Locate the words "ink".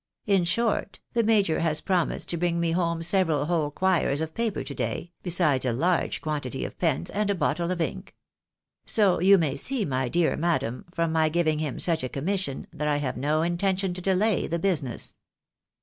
7.79-8.15